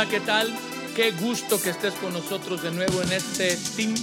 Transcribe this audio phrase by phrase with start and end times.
[0.00, 0.48] Hola, ¿qué tal?
[0.96, 3.94] Qué gusto que estés con nosotros de nuevo en este team,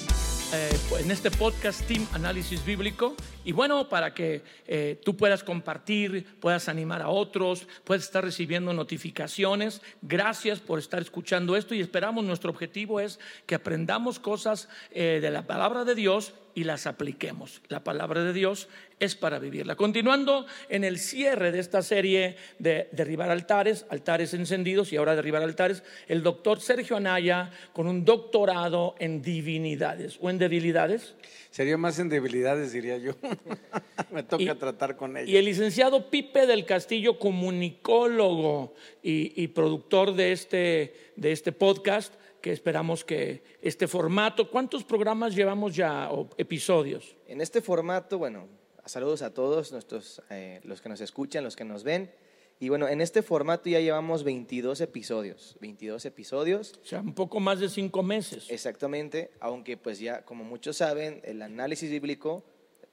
[0.53, 3.15] eh, en este podcast Team Análisis Bíblico.
[3.43, 8.73] Y bueno, para que eh, tú puedas compartir, puedas animar a otros, puedas estar recibiendo
[8.73, 9.81] notificaciones.
[10.03, 15.31] Gracias por estar escuchando esto y esperamos, nuestro objetivo es que aprendamos cosas eh, de
[15.31, 17.61] la palabra de Dios y las apliquemos.
[17.69, 18.67] La palabra de Dios
[18.99, 19.75] es para vivirla.
[19.75, 25.43] Continuando en el cierre de esta serie de derribar altares, altares encendidos y ahora derribar
[25.43, 31.15] altares, el doctor Sergio Anaya con un doctorado en divinidades o en debilidades.
[31.51, 33.13] Sería más en debilidades, diría yo.
[34.11, 35.29] Me toca tratar con ella.
[35.29, 38.73] Y el licenciado Pipe del Castillo, comunicólogo
[39.03, 45.35] y, y productor de este, de este podcast, que esperamos que este formato, ¿cuántos programas
[45.35, 47.15] llevamos ya o episodios?
[47.27, 48.47] En este formato, bueno,
[48.87, 52.11] saludos a todos nuestros, eh, los que nos escuchan, los que nos ven.
[52.59, 56.79] Y bueno, en este formato ya llevamos 22 episodios, 22 episodios.
[56.81, 58.47] O sea, un poco más de cinco meses.
[58.49, 62.43] Exactamente, aunque pues ya, como muchos saben, el análisis bíblico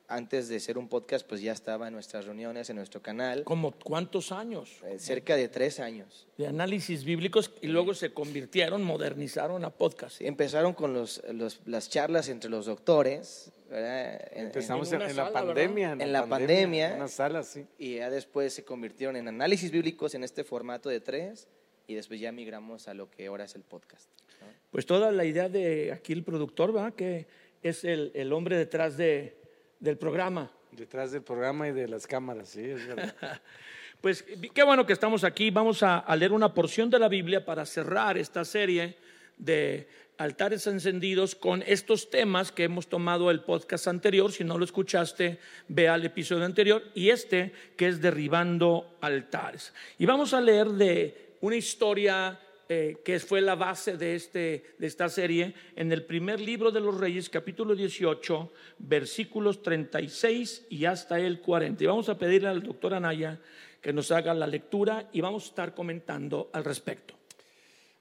[0.08, 3.44] antes de ser un podcast, pues ya estaba en nuestras reuniones, en nuestro canal.
[3.44, 4.70] ¿Como cuántos años?
[4.84, 6.26] Eh, cerca de tres años.
[6.36, 10.20] De análisis bíblicos y luego se convirtieron, modernizaron a podcast.
[10.20, 11.22] empezaron con los,
[11.64, 13.50] las charlas entre los doctores.
[14.32, 15.92] Empezamos en, la pandemia.
[15.98, 16.90] En, la, pandemia.
[16.90, 17.66] En una sala, sí.
[17.78, 21.48] Y ya después se convirtieron en análisis bíblicos en este formato de tres
[21.86, 24.08] y después ya migramos a lo que ahora es el podcast.
[24.70, 26.92] Pues toda la idea de aquí el productor, ¿va?
[26.92, 27.26] Que
[27.62, 29.44] es el, el hombre detrás de
[29.84, 30.50] del programa.
[30.72, 33.14] Detrás del programa y de las cámaras, sí, es verdad.
[34.00, 35.50] pues qué bueno que estamos aquí.
[35.50, 38.96] Vamos a, leer una porción de la Biblia para cerrar esta serie
[39.38, 44.30] de altares encendidos con estos temas que hemos tomado el podcast anterior.
[44.32, 49.72] Si no lo escuchaste, ve al episodio anterior y este que es derribando altares.
[49.98, 54.86] Y vamos a leer de una historia eh, que fue la base de, este, de
[54.86, 61.20] esta serie, en el primer libro de los Reyes, capítulo 18, versículos 36 y hasta
[61.20, 61.84] el 40.
[61.84, 63.38] Y vamos a pedirle al doctor Anaya
[63.82, 67.14] que nos haga la lectura y vamos a estar comentando al respecto.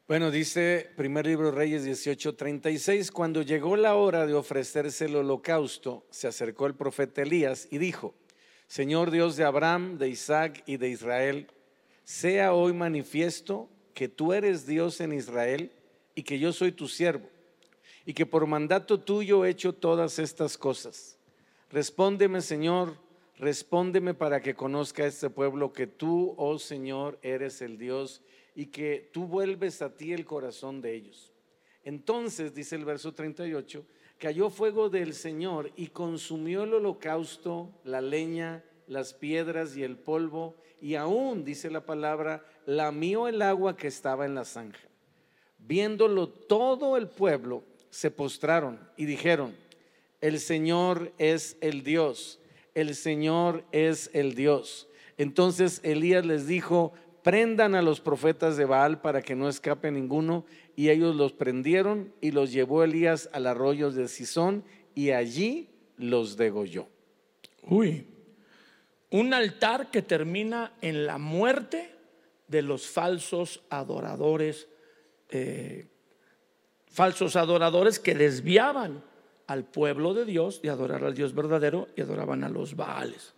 [0.05, 6.05] Bueno, dice primer libro Reyes 18, 36, cuando llegó la hora de ofrecerse el holocausto,
[6.09, 8.13] se acercó el profeta Elías y dijo,
[8.67, 11.47] Señor Dios de Abraham, de Isaac y de Israel,
[12.03, 15.71] sea hoy manifiesto que tú eres Dios en Israel
[16.15, 17.29] y que yo soy tu siervo,
[18.05, 21.17] y que por mandato tuyo he hecho todas estas cosas.
[21.71, 22.97] Respóndeme, Señor,
[23.37, 28.21] respóndeme para que conozca este pueblo que tú, oh Señor, eres el Dios
[28.55, 31.33] y que tú vuelves a ti el corazón de ellos.
[31.83, 33.85] Entonces, dice el verso 38,
[34.17, 40.55] cayó fuego del Señor y consumió el holocausto, la leña, las piedras y el polvo,
[40.79, 44.87] y aún, dice la palabra, lamió el agua que estaba en la zanja.
[45.57, 49.55] Viéndolo todo el pueblo, se postraron y dijeron,
[50.19, 52.39] el Señor es el Dios,
[52.75, 54.89] el Señor es el Dios.
[55.17, 56.93] Entonces Elías les dijo,
[57.23, 60.45] prendan a los profetas de Baal para que no escape ninguno.
[60.75, 64.63] Y ellos los prendieron y los llevó Elías al arroyo de Sison
[64.94, 66.88] y allí los degolló.
[67.63, 68.07] Uy,
[69.09, 71.91] un altar que termina en la muerte
[72.47, 74.67] de los falsos adoradores,
[75.29, 75.88] eh,
[76.88, 79.03] falsos adoradores que desviaban
[79.47, 83.33] al pueblo de Dios de adorar al Dios verdadero y adoraban a los Baales.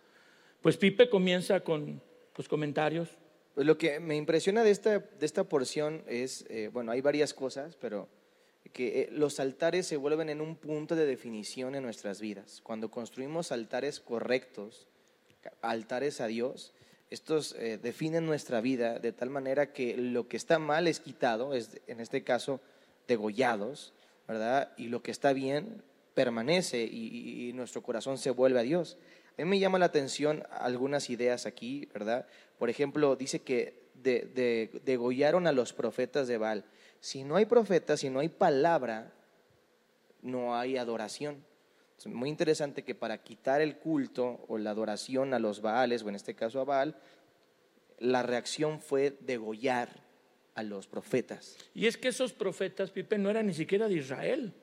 [0.61, 2.01] Pues Pipe comienza con
[2.35, 3.09] los comentarios.
[3.55, 7.75] Lo que me impresiona de esta, de esta porción es, eh, bueno, hay varias cosas,
[7.75, 8.09] pero
[8.73, 12.59] que eh, los altares se vuelven en un punto de definición en nuestras vidas.
[12.61, 14.87] Cuando construimos altares correctos,
[15.61, 16.73] altares a Dios,
[17.09, 21.53] estos eh, definen nuestra vida de tal manera que lo que está mal es quitado,
[21.53, 22.59] es, en este caso
[23.07, 23.93] degollados,
[24.27, 24.73] ¿verdad?
[24.75, 28.97] Y lo que está bien permanece y, nuestro corazón se vuelve a Dios.
[29.37, 32.27] A mí me llama la atención algunas ideas aquí, ¿verdad?
[32.57, 36.65] Por ejemplo, dice que degollaron a los profetas de Baal.
[36.99, 39.13] Si no hay profetas, si no hay palabra,
[40.21, 41.43] no hay adoración.
[41.97, 46.09] Es muy interesante que para quitar el culto o la adoración a los Baales, o
[46.09, 46.95] en este caso a Baal,
[47.99, 49.89] la reacción fue degollar
[50.55, 51.57] a los profetas.
[51.73, 54.53] Y es que esos profetas, Pipe, no eran ni siquiera de Israel.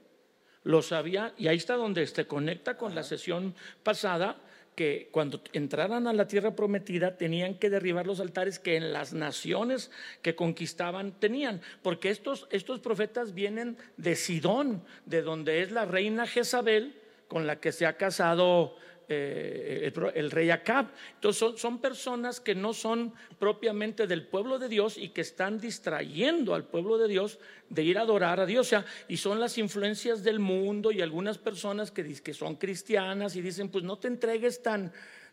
[0.64, 4.40] Lo sabía, y ahí está donde se conecta con la sesión pasada,
[4.74, 9.12] que cuando entraran a la tierra prometida tenían que derribar los altares que en las
[9.12, 9.90] naciones
[10.22, 16.26] que conquistaban tenían, porque estos, estos profetas vienen de Sidón, de donde es la reina
[16.26, 16.94] Jezabel,
[17.28, 18.76] con la que se ha casado
[19.08, 20.87] eh, el, rey Acab.
[21.14, 25.58] Entonces son, son, personas que no son propiamente del pueblo de Dios y que están
[25.58, 27.38] distrayendo al pueblo de Dios
[27.69, 28.66] de ir a adorar a Dios.
[28.66, 33.37] O sea, y son las influencias del mundo y algunas personas que, que son cristianas
[33.37, 34.93] y dicen, pues no te entregues tan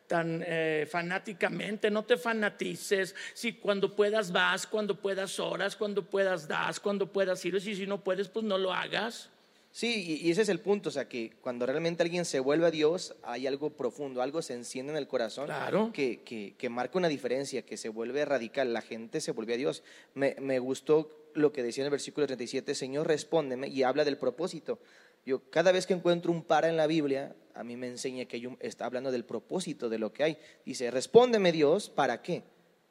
[0.09, 6.47] tan eh, fanáticamente, no te fanatices, si cuando puedas vas, cuando puedas horas, cuando puedas
[6.47, 9.29] das, cuando puedas ir, y si no puedes, pues no lo hagas.
[9.71, 12.71] Sí, y ese es el punto, o sea, que cuando realmente alguien se vuelve a
[12.71, 15.91] Dios, hay algo profundo, algo se enciende en el corazón claro.
[15.93, 19.57] que, que, que, marca una diferencia, que se vuelve radical, la gente se vuelve a
[19.57, 19.83] Dios.
[20.15, 24.17] Me, me gustó lo que decía en el versículo 37, Señor, respóndeme, y habla del
[24.17, 24.79] propósito.
[25.23, 28.49] Yo cada vez que encuentro un para en la Biblia, a mí me enseña que
[28.61, 30.37] está hablando del propósito de lo que hay.
[30.65, 32.41] Dice, respóndeme Dios, ¿para qué?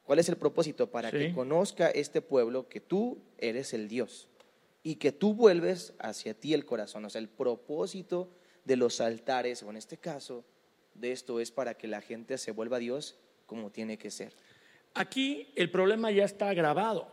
[0.04, 0.90] ¿Cuál es el propósito?
[0.90, 4.28] Para que conozca este pueblo que tú eres el Dios
[4.82, 7.04] y que tú vuelves hacia ti el corazón.
[7.04, 8.30] O sea, el propósito
[8.64, 10.44] de los altares, o en este caso,
[10.94, 13.16] de esto es para que la gente se vuelva a Dios
[13.46, 14.34] como tiene que ser.
[14.94, 17.08] Aquí el problema ya está agravado.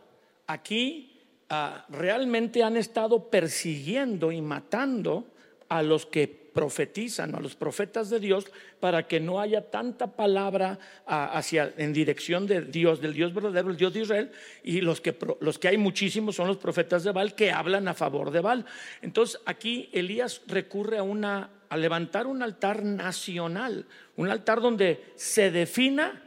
[0.46, 5.26] Aquí ah, realmente han estado persiguiendo y matando
[5.68, 8.46] a los que profetizan, a los profetas de Dios,
[8.80, 13.68] para que no haya tanta palabra ah, hacia, en dirección de Dios, del Dios verdadero,
[13.68, 14.32] el Dios de Israel,
[14.64, 17.92] y los que, los que hay muchísimos son los profetas de Baal que hablan a
[17.94, 18.64] favor de Baal.
[19.02, 23.84] Entonces aquí Elías recurre a, una, a levantar un altar nacional,
[24.16, 26.24] un altar donde se defina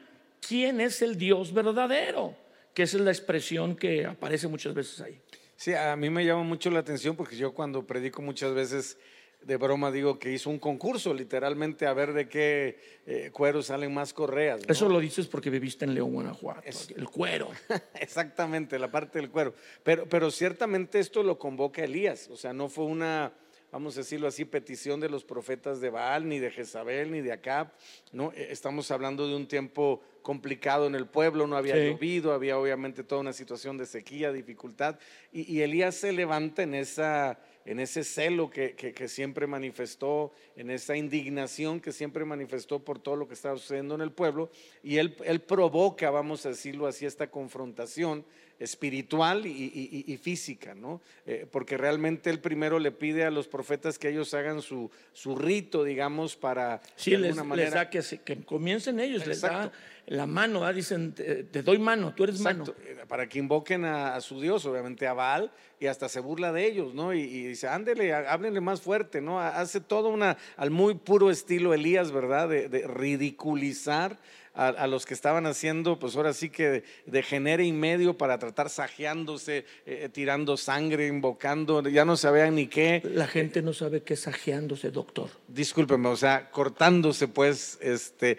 [0.47, 2.35] quién es el Dios verdadero,
[2.75, 5.19] que esa es la expresión que aparece muchas veces ahí.
[5.55, 8.95] Sí, a mí me llama mucho la atención porque yo cuando predico muchas veces
[9.41, 13.93] de broma digo que hizo un concurso literalmente a ver de qué eh, cuero salen
[13.93, 14.61] más correas.
[14.67, 16.61] Eso lo dices porque viviste en León, Guanajuato,
[16.95, 17.49] el cuero.
[17.99, 19.53] Exactamente, la parte del cuero.
[19.83, 23.31] Pero, pero ciertamente esto lo convoca Elías, o sea, no fue una,
[23.71, 27.31] vamos a decirlo así, petición de los profetas de Baal, ni de Jezabel, ni de
[27.31, 27.71] Acab.
[28.11, 28.31] ¿no?
[28.33, 33.03] E, estamos hablando de un tiempo complicado en el pueblo, no había llovido, había obviamente
[33.03, 34.99] toda una situación de sequía, dificultad,
[35.31, 40.71] y, y Elías se levanta en esa en ese celo que, que, siempre manifestó, en
[40.71, 44.49] esa indignación que siempre manifestó por todo lo que estaba sucediendo en el pueblo,
[44.81, 48.25] y él, él provoca, vamos a decirlo así, esta confrontación
[48.59, 51.01] espiritual y, física, ¿no?
[51.25, 55.35] Eh, porque realmente él primero le pide a los profetas que ellos hagan su, su
[55.35, 56.81] rito, digamos, para...
[56.95, 57.35] Sí, les,
[57.71, 59.71] da que, que, comiencen ellos, les da
[60.07, 62.65] la mano, dicen, te, doy mano, tú eres mano.
[62.83, 66.65] Eh, para que invoquen a, su Dios, obviamente a Baal, y hasta se burla de
[66.65, 67.13] ellos, ¿no?
[67.13, 69.39] Y, dice, ándele, háblenle más fuerte, ¿no?
[69.39, 72.49] Hace todo una, al muy puro estilo Elías, ¿verdad?
[72.49, 74.17] de ridiculizar
[74.59, 78.69] a, los que estaban haciendo, pues ahora sí que de, genere y medio para tratar
[78.69, 83.01] sajeándose, eh, tirando sangre, invocando, ya no sabían ni qué.
[83.05, 85.29] La gente no sabe qué es sajeándose, doctor.
[85.47, 88.37] Discúlpeme, o sea, cortándose, pues, este,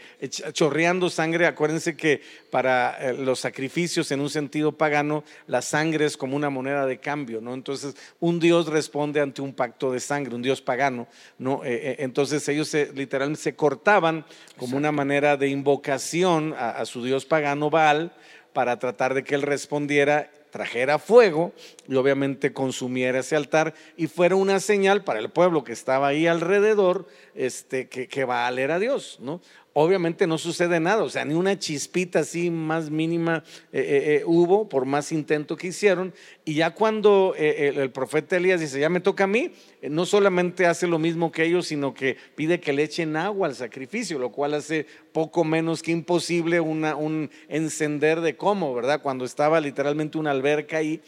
[0.52, 1.46] chorreando sangre.
[1.46, 6.50] Acuérdense que para eh, los sacrificios en un sentido pagano, la sangre es como una
[6.50, 7.54] moneda de cambio, ¿no?
[7.54, 11.08] Entonces, un Dios responde ante un pacto de sangre, un Dios pagano,
[11.38, 11.62] ¿no?
[11.64, 14.26] Eh, entonces, ellos literalmente se cortaban
[14.58, 16.09] como una manera de invocación
[16.56, 18.12] a, su dios pagano Baal
[18.52, 21.52] para tratar de que él respondiera trajera fuego
[21.88, 26.26] y obviamente consumiera ese altar y fuera una señal para el pueblo que estaba ahí
[26.26, 29.40] alrededor este, que, que Baal era Dios, ¿no?
[29.72, 34.22] Obviamente no sucede nada, o sea, ni una chispita así más mínima eh, eh, eh,
[34.26, 36.12] hubo, por más intento que hicieron,
[36.44, 40.86] y ya cuando el, profeta Elías dice, ya me toca a mí, no solamente hace
[40.86, 44.54] lo mismo que ellos, sino que pide que le echen agua al sacrificio, lo cual
[44.54, 49.00] hace poco menos que imposible un encender de cómo, ¿verdad?
[49.02, 51.00] Cuando estaba literalmente una alberca ahí,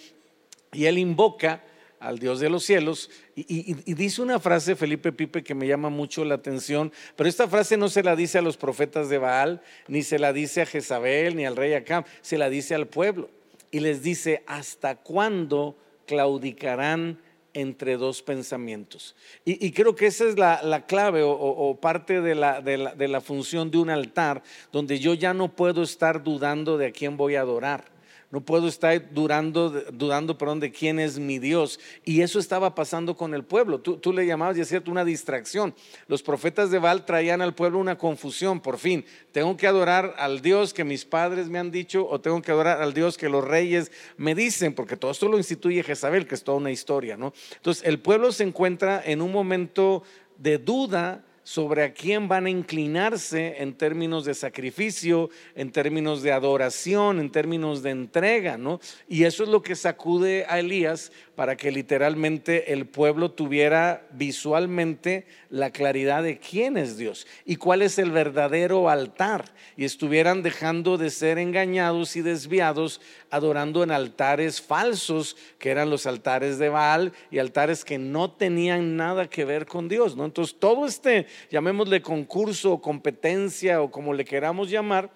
[0.72, 1.62] y él invoca
[2.02, 3.10] al Dios de los cielos.
[3.34, 7.76] Y, dice una frase, Felipe Pipe, que me llama mucho la atención, pero esta frase
[7.76, 11.36] no se la dice a los profetas de Baal, ni se la dice a Jezabel,
[11.36, 13.30] ni al rey Acab, se la dice al pueblo.
[13.70, 17.18] Y les dice, ¿hasta cuándo claudicarán
[17.54, 19.14] entre dos pensamientos?
[19.44, 23.78] Y, creo que esa es la, clave o, parte de la, de la función de
[23.78, 24.42] un altar,
[24.72, 27.91] donde yo ya no puedo estar dudando de a quién voy a adorar
[28.32, 31.78] no puedo estar durando, dudando perdón, de quién es mi Dios.
[32.02, 33.78] Y eso estaba pasando con el pueblo.
[33.78, 35.74] Tú, le llamabas, y es cierto, una distracción.
[36.08, 38.60] Los profetas de Baal traían al pueblo una confusión.
[38.60, 42.40] Por fin, tengo que adorar al Dios que mis padres me han dicho o tengo
[42.40, 46.26] que adorar al Dios que los reyes me dicen, porque todo esto lo instituye Jezabel,
[46.26, 47.18] que es toda una historia.
[47.18, 47.34] ¿no?
[47.56, 50.04] Entonces, el pueblo se encuentra en un momento
[50.38, 56.32] de duda sobre a quién van a inclinarse en términos de sacrificio, en términos de
[56.32, 58.80] adoración, en términos de entrega, ¿no?
[59.08, 65.26] Y eso es lo que sacude a Elías para que literalmente el pueblo tuviera visualmente
[65.50, 70.98] la claridad de quién es Dios y cuál es el verdadero altar y estuvieran dejando
[70.98, 73.00] de ser engañados y desviados
[73.32, 78.96] adorando en altares falsos que eran los altares de Baal y altares que no tenían
[78.96, 80.26] nada que ver con Dios, ¿no?
[80.26, 85.10] Entonces todo este llamémosle concurso o competencia o como le queramos llamar,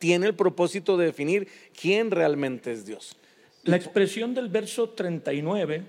[0.00, 1.48] tiene el propósito de definir
[1.80, 3.16] quién realmente es Dios.
[3.62, 5.84] La expresión del verso 39,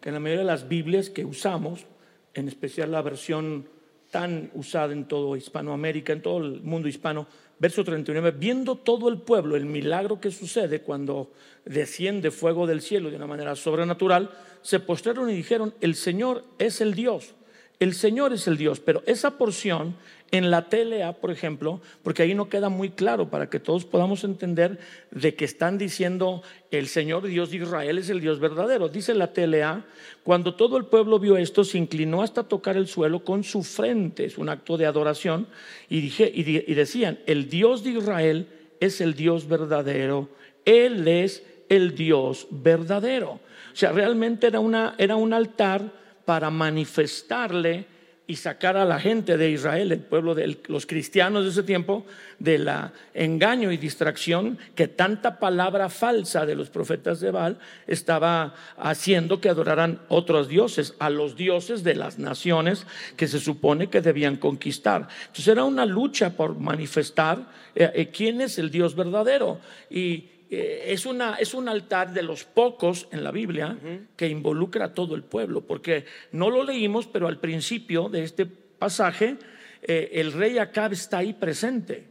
[0.00, 1.84] que en la mayoría de las Biblias que usamos,
[2.32, 3.68] en especial la versión
[4.12, 7.26] tan usada en todo Hispanoamérica, en todo el mundo hispano,
[7.58, 11.32] verso 39, viendo todo el pueblo el milagro que sucede cuando
[11.64, 16.82] desciende fuego del cielo de una manera sobrenatural, se postraron y dijeron, el Señor es
[16.82, 17.34] el Dios
[17.82, 19.96] el Señor es el Dios, pero esa porción
[20.30, 24.22] en la TLA, por ejemplo, porque ahí no queda muy claro para que todos podamos
[24.22, 24.78] entender
[25.10, 28.88] de que están diciendo el Señor Dios de Israel es el Dios verdadero.
[28.88, 29.84] Dice la TLA,
[30.22, 34.26] cuando todo el pueblo vio esto, se inclinó hasta tocar el suelo con su frente,
[34.26, 35.48] es un acto de adoración,
[35.88, 38.46] y, dije, y, decían, el Dios de Israel
[38.78, 40.28] es el Dios verdadero,
[40.64, 43.32] Él es el Dios verdadero.
[43.72, 47.86] O sea, realmente era, una, era un altar para manifestarle
[48.26, 52.06] y sacar a la gente de Israel, el pueblo de los cristianos de ese tiempo,
[52.38, 58.54] de la engaño y distracción que tanta palabra falsa de los profetas de Baal estaba
[58.78, 62.86] haciendo que adoraran otros dioses, a los dioses de las naciones
[63.16, 65.08] que se supone que debían conquistar.
[65.26, 69.58] Entonces era una lucha por manifestar eh, eh, quién es el Dios verdadero.
[69.90, 73.78] Y eh, es, una, es un altar de los pocos en la Biblia
[74.16, 78.44] que involucra a todo el pueblo, porque no lo leímos, pero al principio de este
[78.44, 79.38] pasaje
[79.80, 82.04] eh, el rey Acab está ahí presente.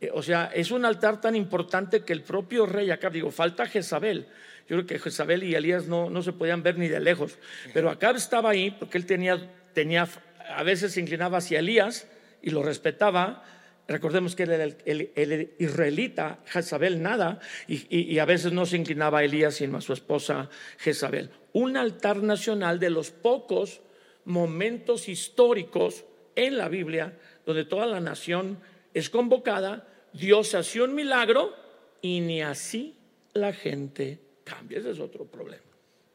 [0.00, 3.64] Eh, o sea, es un altar tan importante que el propio rey Acab, digo, falta
[3.64, 4.26] Jezabel.
[4.68, 7.38] Yo creo que Jezabel y Elías no, no se podían ver ni de lejos,
[7.72, 9.38] pero Acab estaba ahí porque él tenía,
[9.72, 10.08] tenía,
[10.48, 12.08] a veces se inclinaba hacia Elías
[12.42, 13.44] y lo respetaba,
[13.88, 19.54] Recordemos que el, el, israelita Jezabel nada y, a veces no se inclinaba a Elías
[19.54, 21.30] sino a su esposa Jezabel.
[21.54, 23.80] Un altar nacional de los pocos
[24.26, 26.04] momentos históricos
[26.36, 28.58] en la Biblia donde toda la nación
[28.92, 31.56] es convocada, Dios hace un milagro
[32.02, 32.94] y ni así
[33.32, 34.80] la gente cambia.
[34.80, 35.64] Ese es otro problema.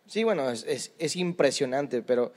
[0.05, 2.33] Sí, bueno, es impresionante, pero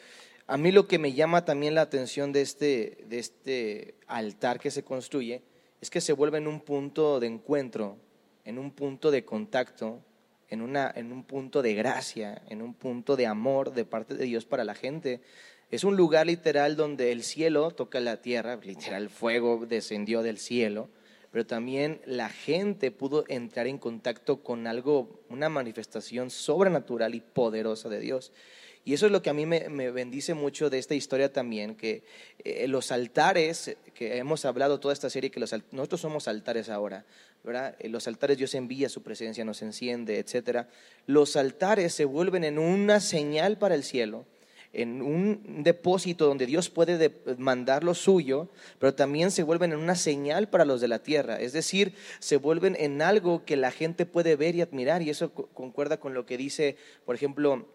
[0.46, 4.70] a mí lo que me llama también la atención de este, de este altar que
[4.70, 5.42] se construye
[5.80, 7.96] es que se vuelve en un punto de encuentro,
[8.44, 10.00] en un punto de contacto,
[10.48, 14.24] en, una, en un punto de gracia, en un punto de amor de parte de
[14.24, 15.20] Dios para la gente.
[15.70, 20.88] Es un lugar literal donde el cielo toca la tierra, literal fuego descendió del cielo,
[21.32, 27.88] pero también la gente pudo entrar en contacto con algo, una manifestación sobrenatural y poderosa
[27.88, 28.32] de Dios.
[28.86, 32.04] Y eso es lo que a mí me, bendice mucho de esta historia también, que
[32.44, 37.04] eh, los altares, que hemos hablado toda esta serie, que nosotros somos altares ahora,
[37.42, 37.74] ¿verdad?
[37.80, 40.68] Eh, los altares Dios envía su presencia, nos enciende, etc.
[41.08, 44.24] Los altares se vuelven en una señal para el cielo,
[44.72, 49.96] en un depósito donde Dios puede mandar lo suyo, pero también se vuelven en una
[49.96, 51.40] señal para los de la tierra.
[51.40, 55.02] Es decir, se vuelven en algo que la gente puede ver y admirar.
[55.02, 57.66] Y eso concuerda con lo que dice, por ejemplo,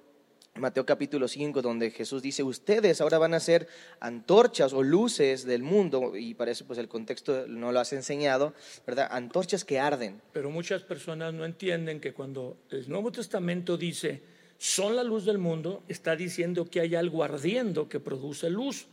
[0.56, 3.70] Mateo capítulo 5, donde Jesús dice, ustedes ahora van a ser
[4.02, 8.54] antorchas o luces del mundo, y parece pues el contexto no lo has enseñado,
[8.86, 9.08] ¿verdad?
[9.12, 10.22] Antorchas que arden.
[10.34, 14.22] Pero muchas personas no entienden que cuando el Nuevo Testamento dice,
[14.58, 18.88] son la luz del mundo, está diciendo que hay algo ardiendo que produce luz.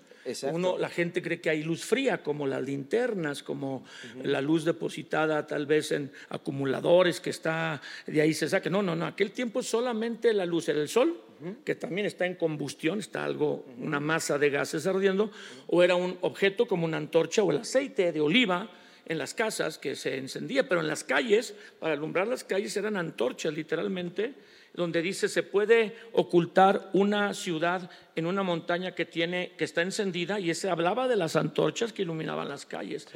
[0.50, 3.85] Uno, la gente cree que hay luz fría, como las linternas, como
[4.23, 8.71] la luz depositada tal vez en acumuladores que está, de ahí se saca.
[8.71, 11.19] No, no, no, aquel tiempo solamente la luz era el sol,
[11.64, 15.30] que también está en combustión, está algo, una masa de gases ardiendo,
[15.66, 18.71] o era un objeto como una antorcha o el aceite de oliva
[19.07, 22.97] en las casas que se encendía, pero en las calles, para alumbrar las calles eran
[22.97, 24.35] antorchas literalmente
[24.75, 30.38] donde dice se puede ocultar una ciudad en una montaña que tiene que está encendida
[30.38, 33.09] y ese hablaba de las antorchas que iluminaban las calles.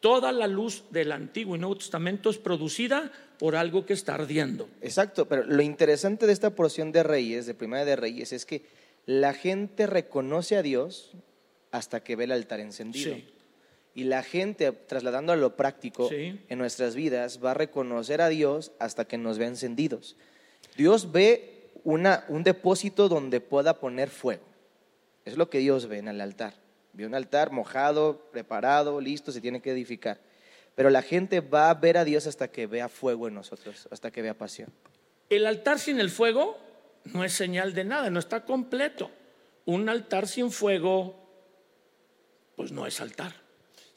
[0.00, 4.68] Toda la luz del Antiguo y Nuevo Testamento es producida por algo que está ardiendo.
[4.80, 8.62] Exacto, pero lo interesante de esta porción de Reyes, de Primera de Reyes, es que
[9.06, 11.12] la gente reconoce a Dios
[11.70, 13.16] hasta que ve el altar encendido.
[13.94, 18.70] Y la gente, trasladando a lo práctico en nuestras vidas, va a reconocer a Dios
[18.78, 20.16] hasta que nos ve encendidos.
[20.76, 24.44] Dios ve un depósito donde pueda poner fuego.
[25.24, 26.54] Es lo que Dios ve en el altar.
[27.06, 30.18] Un altar mojado, preparado, listo, se tiene que edificar.
[30.74, 34.10] Pero la gente va a ver a Dios hasta que vea fuego en nosotros, hasta
[34.10, 34.72] que vea pasión.
[35.28, 36.58] El altar sin el fuego
[37.04, 39.10] no es señal de nada, no está completo.
[39.64, 41.16] Un altar sin fuego,
[42.56, 43.47] pues no es altar.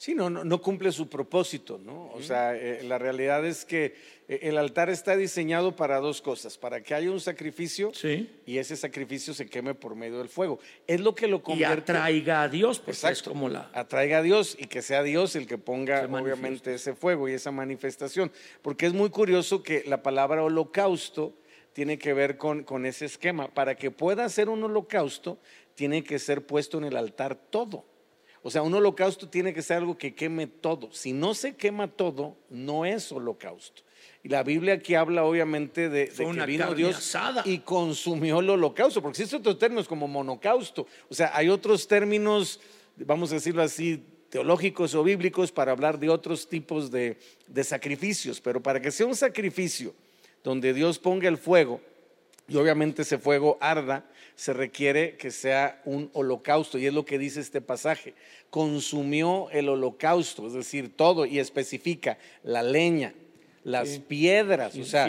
[0.02, 2.10] Sí, no, no, no cumple su propósito, ¿no?
[2.12, 3.94] O sea, eh, la realidad es que
[4.26, 8.28] eh, el altar está diseñado para dos cosas, para que haya un sacrificio Sí.
[8.44, 10.58] y ese sacrificio se queme por medio del fuego.
[10.88, 11.92] Es lo que lo Y convierte.
[11.92, 13.30] atraiga a Dios, pues es Exacto.
[13.30, 13.70] como la...
[13.74, 17.52] Atraiga a Dios y que sea Dios el que ponga obviamente ese fuego y esa
[17.52, 18.32] manifestación.
[18.60, 21.32] Porque es muy curioso que la palabra holocausto
[21.74, 23.54] tiene que ver con, con ese esquema.
[23.54, 25.38] Para que pueda ser un holocausto,
[25.76, 27.84] tiene que ser puesto en el altar todo.
[28.42, 30.92] O sea, un holocausto tiene que ser algo que queme todo.
[30.92, 33.82] Si no se quema todo, no es holocausto.
[34.24, 37.42] Y la Biblia aquí habla obviamente de, de que vino Dios asada.
[37.44, 40.86] y consumió el holocausto, porque existen otros términos como monocausto.
[41.08, 42.60] O sea, hay otros términos,
[42.96, 48.40] vamos a decirlo así, teológicos o bíblicos para hablar de otros tipos de, de sacrificios,
[48.40, 49.94] pero para que sea un sacrificio
[50.42, 51.80] donde Dios ponga el fuego
[52.48, 57.18] y obviamente ese fuego arda, se requiere que sea un holocausto, y es lo que
[57.18, 58.14] dice este pasaje.
[58.50, 63.14] Consumió el holocausto, es decir, todo, y especifica la leña,
[63.64, 64.02] las Sí.
[64.08, 65.08] piedras, o sea,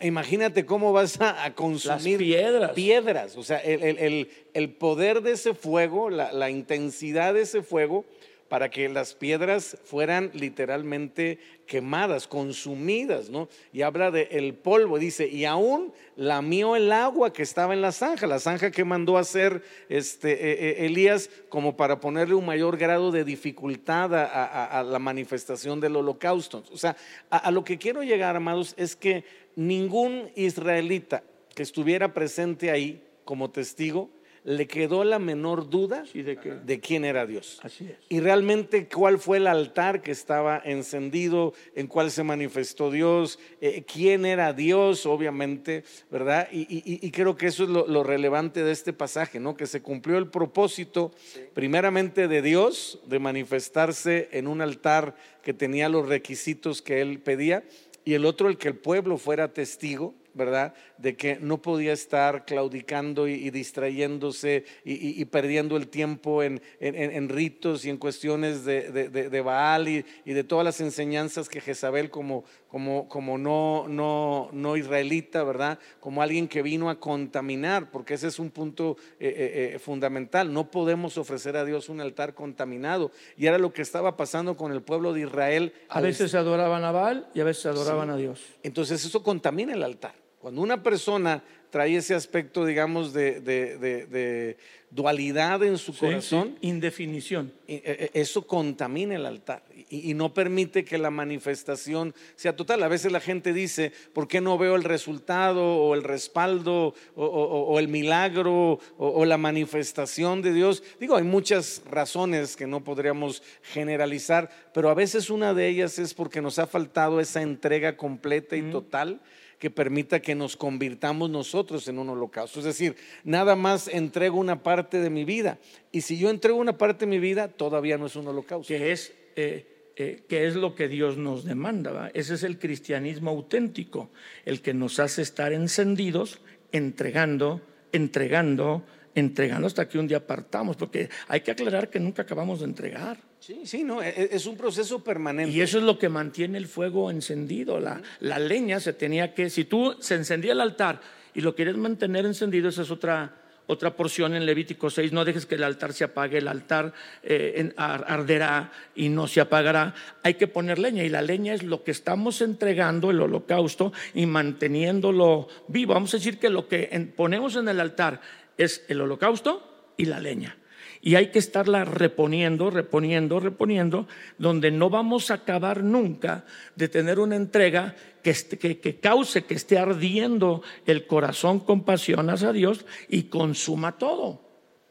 [0.00, 2.72] imagínate cómo vas a, a consumir piedras.
[2.72, 7.42] piedras, o sea, el, el- el- el poder de ese fuego, la, la intensidad de
[7.42, 8.04] ese fuego,
[8.48, 13.48] para que las piedras fueran literalmente quemadas, consumidas, ¿no?
[13.72, 17.90] Y habla de el polvo, dice, y aún lamió el agua que estaba en la
[17.90, 20.38] zanja, la zanja que mandó hacer este, eh,
[20.82, 26.64] eh, Elías como para ponerle un mayor grado de dificultad a la manifestación del holocausto.
[26.72, 26.96] O sea,
[27.30, 29.24] a, a lo que quiero llegar, amados, es que
[29.56, 31.22] ningún israelita
[31.54, 34.10] que estuviera presente ahí como testigo,
[34.44, 37.58] le quedó la menor duda Sí, ¿de quién era Dios.
[37.62, 37.96] Así es.
[38.10, 43.84] Y realmente cuál fue el altar que estaba encendido, en cuál se manifestó Dios, eh,
[43.90, 46.46] quién era Dios, obviamente, ¿verdad?
[46.52, 49.56] Y, y- y creo que eso es lo, lo relevante de este pasaje, ¿no?
[49.56, 51.10] Que se cumplió el propósito,
[51.54, 57.64] primeramente de Dios, de manifestarse en un altar que tenía los requisitos que él pedía,
[58.04, 60.74] y el otro, el que el pueblo fuera testigo, ¿verdad?
[60.98, 66.42] De que no podía estar claudicando y, y distrayéndose y, y- y perdiendo el tiempo
[66.42, 70.44] en, en- en- en ritos y en cuestiones de, de- de- de Baal y, de
[70.44, 75.78] todas las enseñanzas que Jezabel como, como, como no, no, no israelita, ¿verdad?
[76.00, 80.52] Como alguien que vino a contaminar, porque ese es un punto eh, eh, eh, fundamental.
[80.52, 83.10] No podemos ofrecer a Dios un altar contaminado.
[83.36, 85.72] Y era lo que estaba pasando con el pueblo de Israel.
[85.88, 88.42] A veces adoraban a Baal y a veces adoraban a Dios.
[88.62, 90.23] entonces eso contamina el altar.
[90.44, 94.56] Cuando una persona trae ese aspecto, digamos, de, de- de- de
[94.90, 97.50] dualidad en su Sí, corazón, sí, Indefinición.
[97.66, 102.54] y, eh, eh, eso contamina el altar y, y no permite que la manifestación sea
[102.54, 102.82] total.
[102.82, 107.24] A veces la gente dice, ¿por qué no veo el resultado o el respaldo o,
[107.24, 110.82] o- o el milagro o, o la manifestación de Dios?
[111.00, 116.12] Digo, hay muchas razones que no podríamos generalizar, pero a veces una de ellas es
[116.12, 119.22] porque nos ha faltado esa entrega completa y total
[119.58, 122.58] que permita que nos convirtamos nosotros en un holocausto.
[122.58, 125.58] Es decir, nada más entrego una parte de mi vida.
[125.92, 128.68] Y si yo entrego una parte de mi vida, todavía no es un holocausto.
[128.68, 132.10] que es, eh, eh, que es lo que Dios nos demanda.
[132.14, 134.10] Ese es el cristianismo auténtico,
[134.44, 136.40] el que nos hace estar encendidos,
[136.72, 137.60] entregando,
[137.92, 138.84] entregando,
[139.14, 143.18] entregando hasta que un día partamos, porque hay que aclarar que nunca acabamos de entregar.
[143.40, 145.52] Sí, sí, no, e- e- es un proceso permanente.
[145.52, 147.78] Y eso es lo que mantiene el fuego encendido.
[147.78, 151.00] La, la leña se tenía que, si tú se encendía el altar
[151.34, 153.34] y lo quieres mantener encendido, esa es otra,
[153.66, 155.12] otra porción en Levítico 6.
[155.12, 159.94] No dejes que el altar se apague, el altar eh, arderá y no se apagará.
[160.22, 164.26] Hay que poner leña y la leña es lo que estamos entregando, el holocausto, y
[164.26, 165.94] manteniéndolo vivo.
[165.94, 168.20] Vamos a decir que lo que ponemos en el altar
[168.58, 170.58] es el holocausto y la leña.
[171.00, 177.18] Y hay que estarla reponiendo, reponiendo, reponiendo, donde no vamos a acabar nunca de tener
[177.18, 178.32] una entrega que,
[178.80, 184.40] que, cause que esté ardiendo el corazón con pasión hacia Dios y consuma todo.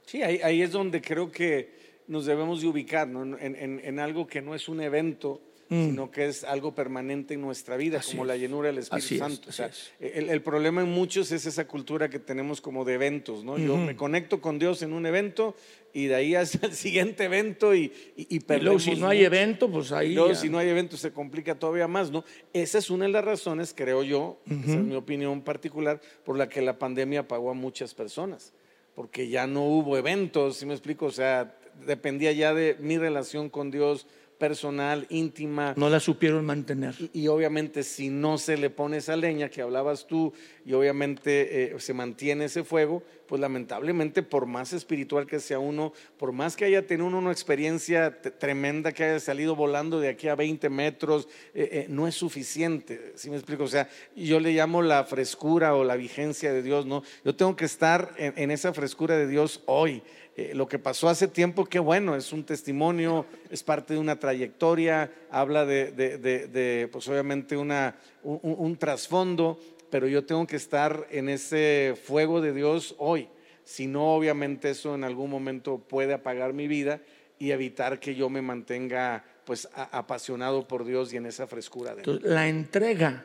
[0.06, 3.23] Sí, ahí, ahí es donde creo que nos debemos de ubicar, ¿no?
[3.39, 5.41] en- en algo que no es un evento,
[5.74, 8.00] sino que es algo permanente en nuestra vida, Mm.
[8.00, 8.28] Así como es.
[8.28, 9.50] la llenura del Espíritu Así es, Santo.
[9.50, 9.92] O sea, es.
[10.00, 13.58] el, el problema en muchos es esa cultura que tenemos como de eventos, ¿no?
[13.58, 15.56] Yo me conecto con Dios en un evento
[15.94, 19.08] y de ahí hasta el siguiente evento y, y, y Y luego perdemos si no
[19.08, 20.12] hay evento, pues ahí...
[20.12, 22.24] Y luego, si no hay eventos, se complica todavía más, ¿no?
[22.52, 26.50] Esa es una de las razones, creo yo, esa es mi opinión particular, por la
[26.50, 28.54] que la pandemia apagó a muchas personas.
[28.96, 31.08] Porque ya no hubo eventos, ¿sí me explico?
[31.08, 31.56] O sea,
[31.86, 34.06] dependía ya de mi relación con Dios
[34.44, 35.74] personal, íntima.
[35.78, 36.96] No la supieron mantener.
[37.00, 40.34] Y, y obviamente si no se le pone esa leña que hablabas tú
[40.66, 45.91] y obviamente eh, se mantiene ese fuego, pues lamentablemente por más espiritual que sea uno,
[46.19, 50.36] por más que haya tenido una experiencia tremenda, que haya salido volando de aquí a
[50.36, 53.63] 20 metros, eh, eh, no es suficiente, ¿sí me explico?
[53.63, 57.02] O sea, yo le llamo la frescura o la vigencia de Dios, ¿no?
[57.26, 60.04] Yo tengo que estar en, esa frescura de Dios hoy.
[60.36, 64.19] Eh, lo que pasó hace tiempo, qué bueno, es un testimonio, es parte de una
[64.19, 69.60] trayectoria, habla de, de- pues obviamente una, un, un- un trasfondo,
[69.94, 73.30] pero yo tengo que estar en ese fuego de Dios hoy.
[73.64, 77.00] Si no, obviamente eso en algún momento puede apagar mi vida
[77.38, 81.92] y evitar que yo me mantenga pues a- apasionado por Dios y en esa frescura
[81.94, 81.98] de.
[82.00, 83.24] Entonces, la entrega,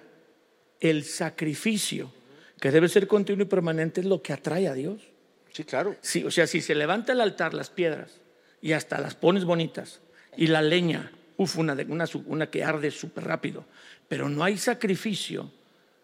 [0.81, 2.13] el sacrificio,
[2.61, 5.01] que debe ser continuo y permanente, es lo que atrae a Dios.
[5.51, 5.97] Sí, claro.
[6.03, 8.21] Sí, o sea, si se levanta el altar, las piedras,
[8.61, 10.03] y hasta las pones bonitas,
[10.37, 13.65] y la leña, uf, una, de- una, su- una que arde súper rápido,
[14.07, 15.51] pero no hay sacrificio,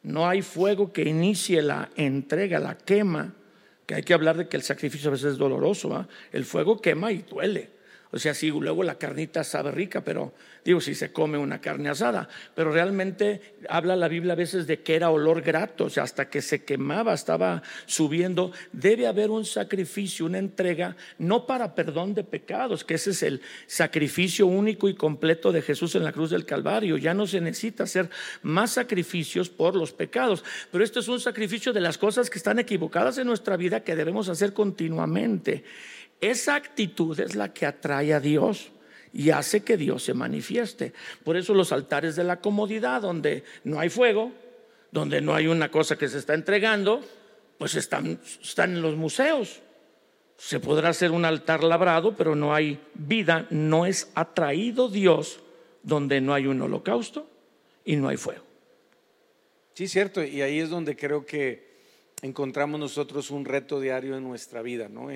[0.05, 3.35] no hay fuego que inicie la entrega, la quema,
[3.87, 7.11] que hay que hablar de que el sacrificio a veces es doloroso, el fuego quema
[7.11, 7.71] y duele.
[8.11, 10.33] O sea, sí, luego la carnita sabe rica, pero
[10.65, 14.81] digo, si se come una carne asada, pero realmente habla la Biblia a veces de
[14.81, 18.53] que era olor grato, o sea, hasta que se quemaba, estaba subiendo.
[18.73, 23.41] Debe haber un sacrificio, una entrega, no para perdón de pecados, que ese es el
[23.67, 26.97] sacrificio único y completo de Jesús en la cruz del Calvario.
[26.97, 28.11] Ya no se necesita hacer
[28.43, 32.59] más sacrificios por los pecados, pero esto es un sacrificio de las cosas que están
[32.59, 35.65] equivocadas en nuestra vida que debemos hacer continuamente.
[36.21, 38.71] Esa actitud es la que atrae a Dios
[39.13, 40.93] y hace que Dios se manifieste.
[41.23, 44.33] Por eso los altares de la comodidad, donde no hay fuego,
[44.91, 47.01] donde no hay una cosa que se está entregando,
[47.59, 49.61] pues están, están en los museos.
[50.37, 55.41] Se podrá hacer un altar labrado, pero no hay vida, no es atraído Dios
[55.83, 57.29] donde no hay un holocausto
[57.85, 58.43] y no hay fuego.
[59.75, 61.75] Sí, cierto, y ahí es donde creo que
[62.23, 65.11] encontramos nosotros un reto diario en nuestra vida, ¿no?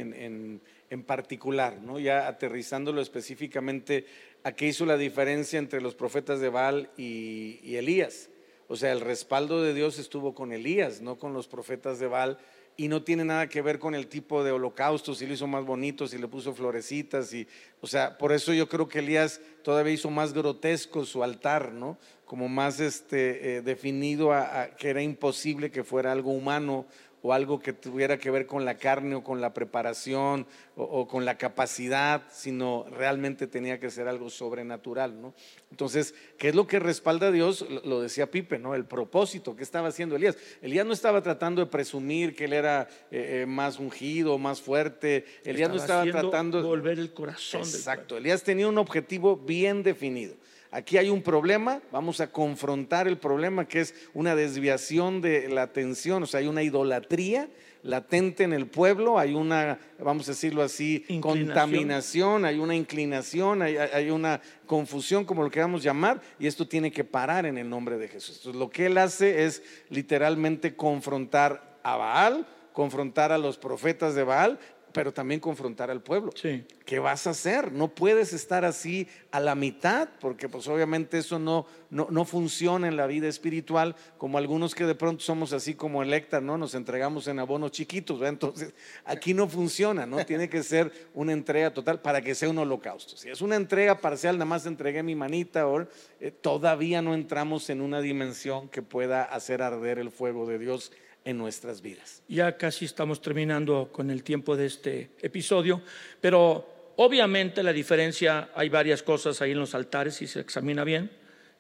[0.90, 1.98] En particular, ¿no?
[1.98, 4.07] Ya aterrizándolo específicamente
[4.44, 8.31] a qué hizo la diferencia entre los profetas de Baal y, Elías.
[8.68, 12.38] O sea, el respaldo de Dios estuvo con Elías, no con los profetas de Baal,
[12.77, 15.64] y no tiene nada que ver con el tipo de holocausto, si lo hizo más
[15.64, 17.48] bonito, si le puso florecitas, y,
[17.81, 21.98] o sea, por eso yo creo que Elías todavía hizo más grotesco su altar, ¿no?
[22.24, 26.87] Como más este, eh, definido a que era imposible que fuera algo humano
[27.22, 31.09] o algo que tuviera que ver con la carne o con la preparación o, o
[31.09, 35.35] con la capacidad, sino realmente tenía que ser algo sobrenatural, ¿no?
[35.70, 37.66] Entonces, ¿qué es lo que respalda a Dios?
[37.85, 38.74] Lo, decía Pipe, ¿no?
[38.74, 40.37] El propósito que estaba haciendo Elías.
[40.62, 45.24] Elías no estaba tratando de presumir que él era eh, eh, más ungido, más fuerte.
[45.44, 50.35] Elías no estaba tratando volver el corazón del Exacto, Elías tenía un objetivo bien definido.
[50.70, 55.62] Aquí hay un problema, vamos a confrontar el problema que es una desviación de la
[55.62, 57.48] atención, o sea, hay una idolatría
[57.83, 63.76] latente en el pueblo, hay una, vamos a decirlo así, contaminación, hay una inclinación, hay,
[63.78, 67.70] hay- hay una confusión, como lo queramos llamar, y esto tiene que parar en el
[67.70, 68.37] nombre de Jesús.
[68.38, 74.24] Entonces, lo que él hace es literalmente confrontar a Baal, confrontar a los profetas de
[74.24, 74.59] Baal,
[74.92, 76.33] pero también confrontar al pueblo.
[76.35, 76.64] Sí.
[76.85, 77.72] ¿Qué vas a hacer?
[77.72, 82.88] No puedes estar así a la mitad, porque pues obviamente eso no, no, no funciona
[82.88, 86.57] en la vida espiritual, como algunos que de pronto somos así como Electa, ¿no?
[86.57, 88.35] Nos entregamos en abonos chiquitos, ¿verdad?
[88.35, 88.74] Entonces,
[89.05, 90.24] aquí no funciona, ¿no?
[90.24, 93.16] Tiene que ser una entrega total para que sea un holocausto.
[93.16, 95.87] Si es una entrega parcial, nada más entregué mi manita, o,
[96.20, 100.92] eh, todavía no entramos en una dimensión que pueda hacer arder el fuego de Dios
[101.29, 102.23] en nuestras vidas.
[102.27, 105.83] Ya casi estamos terminando con el tiempo de este episodio,
[106.23, 111.11] pero obviamente la diferencia, hay varias cosas ahí en los altares, si se examina bien,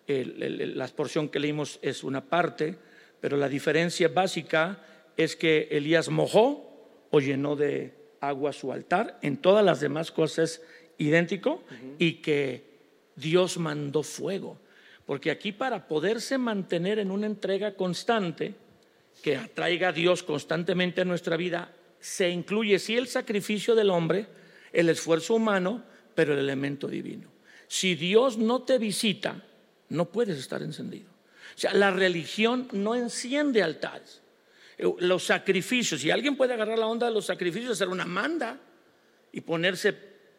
[0.06, 2.76] El- el- el- la porción que leímos es una parte,
[3.20, 4.82] pero la diferencia básica
[5.18, 10.62] es que Elías mojó o llenó de agua su altar, en todas las demás cosas
[10.96, 11.62] idéntico,
[11.98, 12.64] y que
[13.16, 14.56] Dios mandó fuego,
[15.04, 18.54] porque aquí para poderse mantener en una entrega constante,
[19.22, 24.26] que atraiga a Dios constantemente a nuestra vida, se incluye sí el sacrificio del hombre,
[24.72, 27.28] el esfuerzo humano, pero el elemento divino.
[27.66, 29.42] Si Dios no te visita,
[29.88, 31.10] no puedes estar encendido.
[31.10, 34.22] O sea, la religión no enciende altares.
[34.78, 38.60] Eh, Los sacrificios, si alguien puede agarrar la onda de los sacrificios, hacer una manda
[39.32, 39.92] y ponerse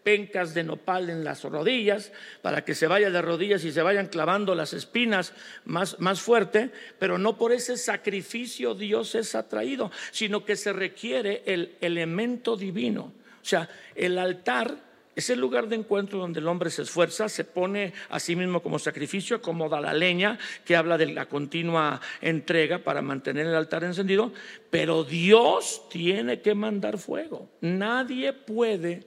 [0.03, 4.07] pencas de nopal en las rodillas para que se vaya de rodillas y se vayan
[4.07, 5.33] clavando las espinas
[5.65, 11.43] más, más fuerte, pero no por ese sacrificio Dios es atraído, sino que se requiere
[11.45, 13.13] el elemento divino.
[13.41, 17.43] O sea, el altar Es el lugar de encuentro donde el hombre se esfuerza, se
[17.43, 22.79] pone a sí mismo como sacrificio, acomoda la leña, que habla de la continua entrega
[22.79, 24.31] para mantener el altar encendido,
[24.69, 27.49] pero Dios tiene que mandar fuego.
[27.59, 29.03] Nadie puede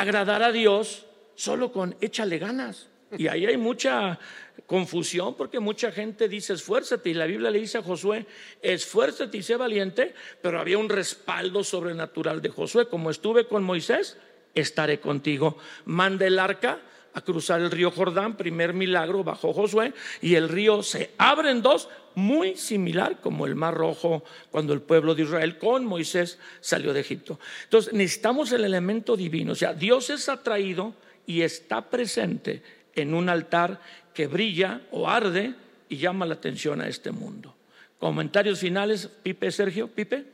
[0.00, 2.88] agradar a Dios solo con échale ganas.
[3.16, 4.18] Y ahí hay mucha
[4.66, 8.26] confusión porque mucha gente dice esfuérzate y la Biblia le dice a Josué
[8.60, 14.18] esfuérzate y sé valiente, pero había un respaldo sobrenatural de Josué, como estuve con Moisés,
[14.54, 15.56] estaré contigo.
[15.84, 16.80] Manda el arca
[17.16, 21.62] a cruzar el río Jordán, primer milagro bajo Josué, y el río se abre en
[21.62, 26.92] dos, muy similar como el Mar Rojo cuando el pueblo de Israel con Moisés salió
[26.92, 27.40] de Egipto.
[27.64, 30.92] Entonces necesitamos el elemento divino, o sea, Dios es atraído
[31.26, 32.62] y está presente
[32.94, 33.80] en un altar
[34.12, 35.54] que brilla o arde
[35.88, 37.54] y llama la atención a este mundo.
[37.98, 40.26] Comentarios finales, Pipe, Sergio, Pipe.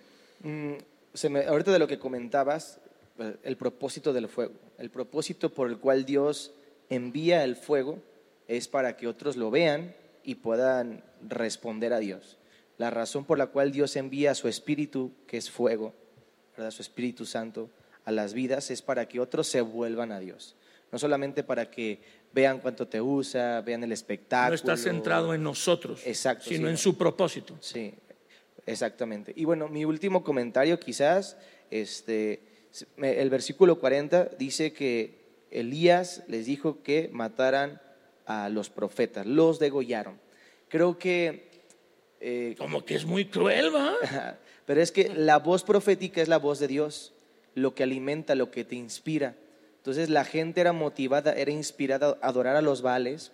[0.43, 0.75] Mm,
[1.49, 2.81] ahorita de lo que comentabas,
[3.21, 6.53] eh, el propósito del fuego, el propósito por el cual Dios
[6.89, 7.99] envía el fuego
[8.49, 12.39] es para que otros lo vean y puedan responder a Dios.
[12.79, 15.95] La razón por la cual Dios envía su Espíritu, que es fuego,
[16.57, 16.71] ¿verdad?
[16.71, 17.71] su Espíritu Santo,
[18.05, 20.57] a las vidas es para que otros se vuelvan a Dios.
[20.91, 22.01] No solamente para que
[22.33, 24.51] vean cuánto te usa, vean el espectáculo.
[24.51, 27.57] No está centrado en nosotros, Exacto, sino en su propósito.
[27.61, 27.95] Sí,
[28.67, 29.33] exactamente.
[29.35, 31.37] Y bueno, mi último comentario quizás,
[31.71, 32.43] este,
[32.99, 35.22] el versículo 40 dice que
[35.53, 37.81] Elías les dijo que mataran
[38.27, 40.19] a los profetas, los degollaron.
[40.69, 41.51] Creo que...
[42.21, 43.95] Eh, Como que es muy cruel, ¿va?
[44.67, 47.13] Pero es que la voz profética es la voz de Dios,
[47.55, 49.35] lo que alimenta, lo que te inspira.
[49.79, 53.33] Entonces la gente era motivada, era inspirada a adorar a los vales,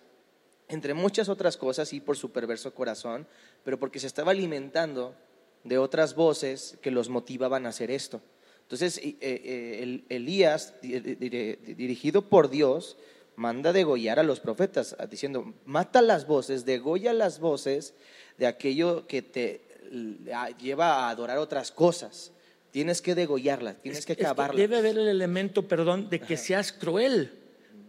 [0.67, 3.27] entre muchas otras cosas, y por su perverso corazón,
[3.63, 5.15] pero porque se estaba alimentando
[5.63, 8.21] de otras voces que los motivaban a hacer esto.
[8.69, 12.97] Entonces eh, eh, Elías, dirigido por Dios,
[13.35, 17.95] manda degollar a los profetas, diciendo, mata las voces, degolla las voces
[18.37, 19.61] de aquello que te
[20.61, 22.31] lleva a adorar otras cosas.
[22.69, 24.61] Tienes que degollarla, tienes que acabarla.
[24.61, 27.31] debe haber el elemento, perdón, de que seas cruel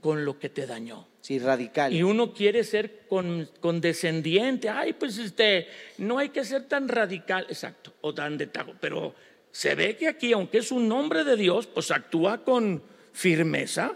[0.01, 1.07] con lo que te dañó.
[1.21, 1.93] Sí, radical.
[1.93, 3.03] Y uno quiere ser
[3.61, 4.71] condescendiente.
[4.71, 5.67] Ay, pues este,
[5.99, 8.73] no hay que ser tan radical, exacto, o tan de tago.
[8.81, 9.15] Pero
[9.53, 12.83] se ve que aquí, aunque es un nombre de Dios, pues actúa con
[13.13, 13.93] firmeza.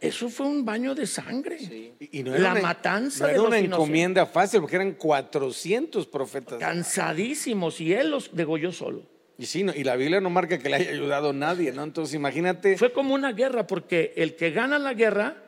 [0.00, 1.94] Eso fue un baño de sangre.
[1.98, 6.58] Y no era la matanza no era una encomienda fácil, porque eran 400 profetas.
[6.58, 9.02] Cansadísimos, y él los degolló solo.
[9.38, 11.84] Y sí, y la Biblia no marca que le haya ayudado a nadie, ¿no?
[11.84, 12.76] Entonces imagínate.
[12.76, 15.42] Fue como una guerra, porque el que gana la guerra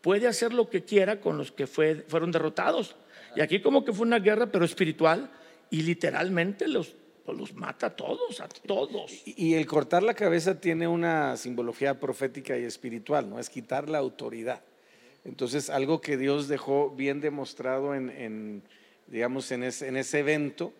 [0.00, 2.96] puede hacer lo que quiera con los que fueron derrotados.
[3.34, 5.30] Y aquí como que fue una guerra, pero espiritual,
[5.70, 6.94] y literalmente los,
[7.26, 9.12] pues, los mata a todos, a todos.
[9.24, 13.38] Y, el cortar la cabeza tiene una simbología profética y espiritual, ¿no?
[13.38, 14.62] Es quitar la autoridad.
[15.24, 18.62] Entonces, algo que Dios dejó bien demostrado en,
[19.08, 20.72] digamos, en en ese evento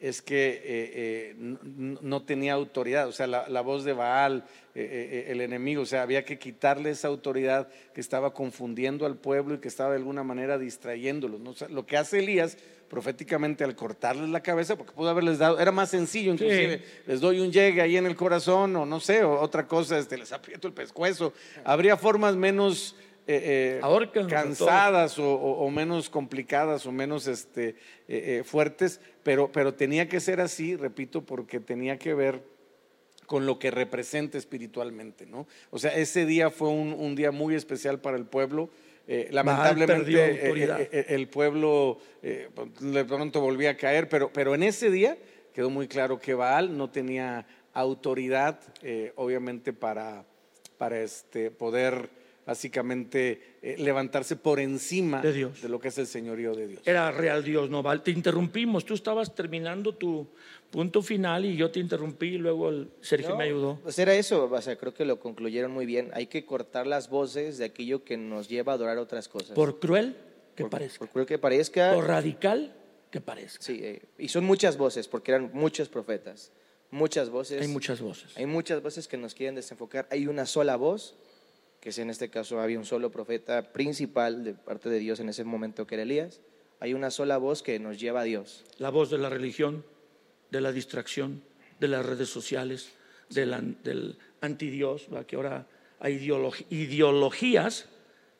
[0.00, 5.42] es que eh, eh, no, tenía autoridad, o sea, la, voz de Baal, eh, el
[5.42, 9.68] enemigo, o sea, había que quitarle esa autoridad que estaba confundiendo al pueblo y que
[9.68, 11.70] estaba de alguna manera distrayéndolos.
[11.70, 12.56] lo que hace Elías
[12.90, 17.38] proféticamente al cortarles la cabeza, porque pudo haberles dado, era más sencillo, inclusive les doy
[17.38, 20.66] un llegue ahí en el corazón o no sé, o otra cosa, este, les aprieto
[20.66, 21.32] el pescuezo.
[21.62, 22.96] Habría formas menos
[23.28, 27.76] eh, eh cansadas o, menos complicadas o menos este,
[28.08, 32.42] eh, fuertes, pero, pero tenía que ser así, repito, porque tenía que ver
[33.26, 35.46] con lo que representa espiritualmente, ¿no?
[35.70, 38.70] O sea, ese día fue un, día muy especial para el pueblo.
[39.30, 45.16] lamentablemente el pueblo de pronto volvía a caer, pero, pero en ese día
[45.54, 48.60] quedó muy claro que Baal no tenía autoridad,
[49.14, 50.24] obviamente, para,
[50.76, 52.10] para este, poder
[52.46, 55.62] básicamente eh, levantarse por encima de, Dios.
[55.62, 56.82] de lo que es el señorío de Dios.
[56.84, 60.26] Era real Dios, no, Te interrumpimos, tú estabas terminando tu
[60.70, 63.78] punto final y yo te interrumpí y luego el Sergio me ayudó.
[63.82, 66.10] Pues era eso, o sea, creo que lo concluyeron muy bien.
[66.14, 69.52] Hay que cortar las voces de aquello que nos lleva a adorar otras cosas.
[69.52, 70.16] Por cruel
[70.54, 70.98] que parezca.
[70.98, 71.94] Por cruel que parezca.
[71.94, 72.74] Por radical
[73.10, 73.62] que parezca.
[73.62, 76.52] Sí, eh, y son muchas voces, porque eran muchos profetas.
[76.92, 77.62] Muchas voces.
[77.62, 78.36] Hay muchas voces.
[78.36, 80.08] Hay muchas voces que nos quieren desenfocar.
[80.10, 81.14] Hay una sola voz
[81.80, 85.28] que si en este caso había un solo profeta principal de parte de Dios en
[85.30, 86.40] ese momento que era Elías,
[86.78, 88.64] hay una sola voz que nos lleva a Dios.
[88.78, 89.84] La voz de la religión,
[90.50, 91.42] de la distracción,
[91.78, 92.92] de las redes sociales,
[93.28, 95.66] del antidios, que ahora
[95.98, 96.14] hay
[96.70, 97.86] ideologías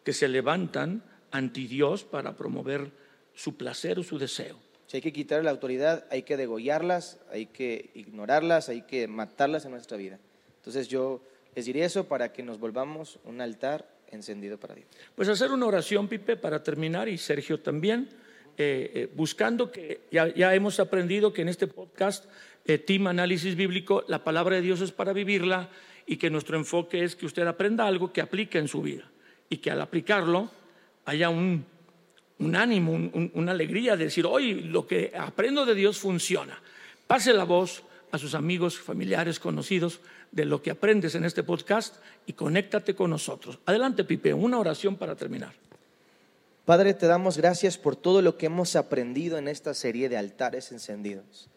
[0.04, 2.90] que se levantan antidios para promover
[3.34, 4.58] su placer o su deseo.
[4.86, 9.64] Si hay que quitar la autoridad, hay que degollarlas, hay que ignorarlas, hay que matarlas
[9.64, 10.18] en nuestra vida.
[10.56, 11.22] Entonces yo
[11.54, 14.88] les diré eso para que nos volvamos un altar encendido para Dios.
[15.14, 18.08] Pues hacer una oración, Pipe, para terminar, y Sergio también,
[18.56, 22.26] eh, eh, buscando que ya, ya, hemos aprendido que en este podcast,
[22.66, 25.70] eh, Team Análisis Bíblico, la palabra de Dios es para vivirla
[26.06, 29.10] y que nuestro enfoque es que usted aprenda algo que aplique en su vida
[29.48, 30.50] y que al aplicarlo
[31.06, 31.64] haya un,
[32.38, 36.60] un ánimo, un, una alegría de decir, hoy lo que aprendo de Dios funciona.
[37.06, 40.00] Pase la voz a sus amigos, familiares, conocidos
[40.32, 41.96] de lo que aprendes en este podcast
[42.26, 43.58] y conéctate con nosotros.
[43.66, 45.52] Adelante, Pipe, una oración para terminar.
[46.64, 50.70] Padre, te damos gracias por todo lo que hemos aprendido en esta serie de altares
[50.72, 51.48] encendidos.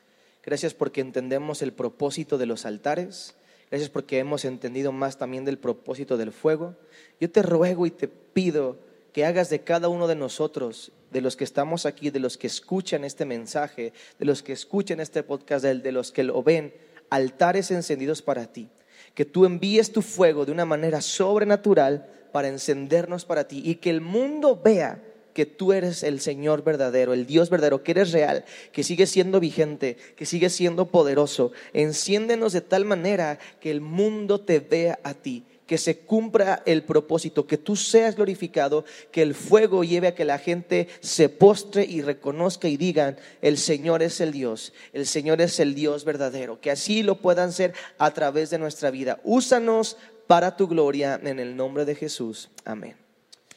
[0.43, 3.35] Gracias porque entendemos el propósito de los altares.
[3.69, 6.75] Gracias porque hemos entendido más también del propósito del fuego.
[7.19, 8.77] Yo te ruego y te pido
[9.13, 12.47] que hagas de cada uno de nosotros, de los que estamos aquí, de los que
[12.47, 16.73] escuchan este mensaje, de los que escuchan este podcast, de los que lo ven,
[17.10, 18.67] altares encendidos para ti.
[19.13, 23.91] Que tú envíes tu fuego de una manera sobrenatural para encendernos para ti y que
[23.91, 25.02] el mundo vea
[25.34, 29.39] que tú eres el Señor verdadero, el Dios verdadero, que eres real, que sigues siendo
[29.39, 31.52] vigente, que sigues siendo poderoso.
[31.73, 36.84] Enciéndenos de tal manera que el mundo te vea a ti que se cumpla el
[36.84, 41.86] propósito, que tú seas glorificado, que el fuego lleve a que la gente se postre
[41.86, 46.60] y reconozca y digan, el Señor es el Dios, el Señor es el Dios verdadero,
[46.60, 49.19] que así lo puedan ser a través de nuestra vida.
[49.23, 49.97] Úsanos
[50.28, 52.49] para tu gloria en el nombre de Jesús.
[52.65, 52.95] Amén.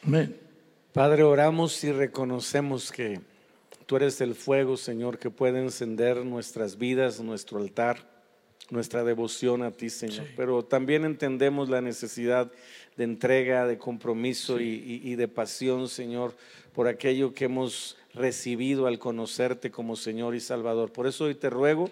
[0.04, 0.36] Amén.
[0.92, 3.20] Padre, oramos y reconocemos que
[3.84, 8.15] tú eres el fuego, Señor, que puede encender nuestras vidas, nuestro altar
[8.70, 10.26] nuestra devoción a ti, Señor.
[10.36, 12.50] Pero también entendemos la necesidad
[12.96, 16.34] de entrega, de compromiso y, y, de pasión, Señor,
[16.74, 20.92] por aquello que hemos recibido al conocerte como Señor y Salvador.
[20.92, 21.90] Por eso hoy te ruego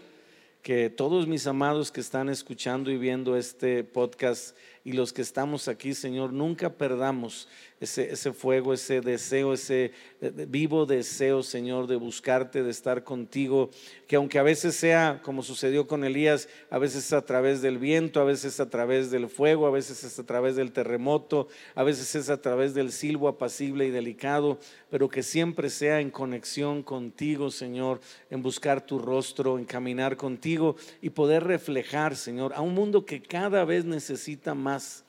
[0.65, 5.69] que todos mis amados que están escuchando y viendo este podcast y los que estamos
[5.69, 7.49] aquí, Señor, nunca perdamos
[7.81, 13.71] ese, fuego, ese deseo, ese eh, vivo deseo, Señor, de buscarte, de estar contigo,
[14.07, 17.79] que aunque a veces sea como sucedió con Elías, a veces es a través del
[17.79, 21.49] viento, a veces es a través del fuego, a veces es a través del terremoto,
[21.75, 24.59] a veces es a través del silbo apacible y delicado,
[24.91, 30.77] pero que siempre sea en conexión contigo, Señor, en buscar tu rostro, en caminar contigo
[31.03, 35.04] y poder reflejar, Señor, a un mundo que cada vez necesita más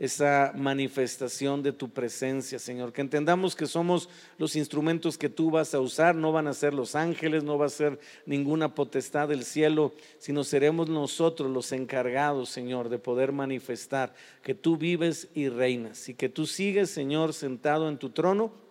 [0.00, 2.92] esa manifestación de tu presencia, Señor.
[2.92, 4.08] Que entendamos que somos
[4.38, 7.66] los instrumentos que tú vas a usar, no van a ser los ángeles, no va
[7.66, 14.14] a ser ninguna potestad del cielo, sino seremos nosotros los encargados, Señor, de poder manifestar
[14.42, 18.69] que tú vives y reinas y que tú sigues, Señor, sentado en tu trono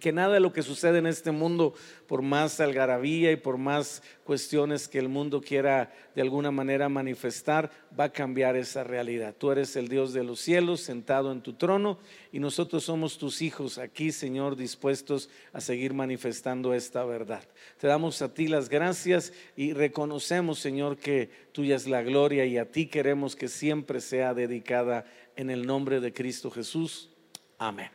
[0.00, 1.74] que nada de lo que sucede en este mundo,
[2.06, 7.70] por más algarabía y por más cuestiones que el mundo quiera de alguna manera manifestar,
[7.98, 9.34] va a cambiar esa realidad.
[9.38, 11.98] Tú eres el Dios de los cielos, sentado en tu trono,
[12.32, 17.44] y nosotros somos tus hijos aquí, Señor, dispuestos a seguir manifestando esta verdad.
[17.78, 22.58] Te damos a ti las gracias y reconocemos, Señor, que tuya es la gloria y
[22.58, 27.10] a ti queremos que siempre sea dedicada en el nombre de Cristo Jesús.
[27.58, 27.90] Amén.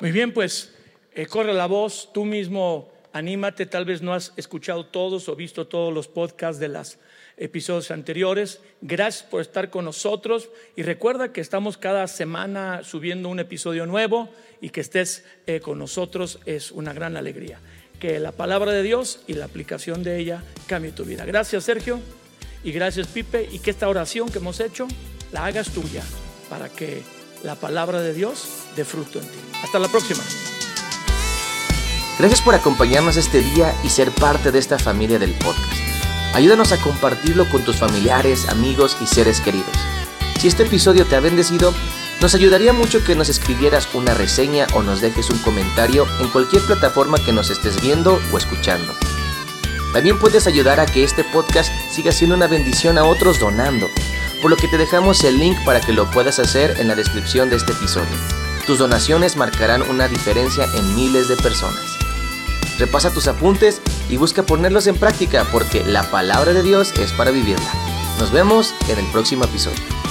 [0.00, 0.74] Muy bien, pues
[1.14, 5.66] eh, corre la voz, tú mismo anímate, tal vez no has escuchado todos o visto
[5.66, 6.98] todos los podcasts de los
[7.36, 8.60] episodios anteriores.
[8.80, 14.28] Gracias por estar con nosotros y recuerda que estamos cada semana subiendo un episodio nuevo
[14.60, 17.60] y que estés eh, con nosotros es una gran alegría.
[18.00, 21.24] Que la palabra de Dios y la aplicación de ella cambie tu vida.
[21.24, 22.00] Gracias Sergio
[22.64, 24.88] y gracias Pipe y que esta oración que hemos hecho
[25.30, 26.02] la hagas tuya
[26.48, 27.02] para que
[27.44, 29.38] la palabra de Dios dé fruto en ti.
[29.62, 30.22] Hasta la próxima.
[32.22, 35.72] Gracias por acompañarnos este día y ser parte de esta familia del podcast.
[36.34, 39.76] Ayúdanos a compartirlo con tus familiares, amigos y seres queridos.
[40.38, 41.74] Si este episodio te ha bendecido,
[42.20, 46.62] nos ayudaría mucho que nos escribieras una reseña o nos dejes un comentario en cualquier
[46.62, 48.94] plataforma que nos estés viendo o escuchando.
[49.92, 53.90] También puedes ayudar a que este podcast siga siendo una bendición a otros donando,
[54.40, 57.50] por lo que te dejamos el link para que lo puedas hacer en la descripción
[57.50, 58.16] de este episodio.
[58.64, 61.98] Tus donaciones marcarán una diferencia en miles de personas.
[62.78, 67.30] Repasa tus apuntes y busca ponerlos en práctica porque la palabra de Dios es para
[67.30, 67.72] vivirla.
[68.18, 70.01] Nos vemos en el próximo episodio.